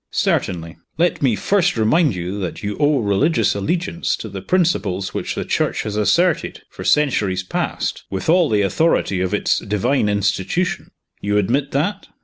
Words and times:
"Certainly. 0.09 0.77
Let 0.97 1.21
me 1.21 1.35
first 1.35 1.77
remind 1.77 2.15
you 2.15 2.39
that 2.39 2.63
you 2.63 2.75
owe 2.79 3.01
religious 3.01 3.53
allegiance 3.53 4.15
to 4.15 4.29
the 4.29 4.41
principles 4.41 5.13
which 5.13 5.35
the 5.35 5.45
Church 5.45 5.83
has 5.83 5.95
asserted, 5.95 6.63
for 6.71 6.83
centuries 6.83 7.43
past, 7.43 8.03
with 8.09 8.27
all 8.27 8.49
the 8.49 8.63
authority 8.63 9.21
of 9.21 9.31
its 9.31 9.59
divine 9.59 10.09
institution. 10.09 10.89
You 11.21 11.37
admit 11.37 11.69
that?" 11.73 12.07